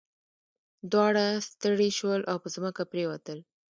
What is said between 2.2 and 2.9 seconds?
او په ځمکه